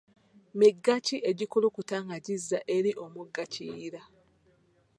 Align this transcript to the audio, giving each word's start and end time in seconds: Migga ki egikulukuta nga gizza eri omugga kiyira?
Migga 0.59 0.95
ki 1.05 1.17
egikulukuta 1.29 1.95
nga 2.05 2.17
gizza 2.25 2.59
eri 2.75 2.91
omugga 3.03 3.43
kiyira? 3.53 4.01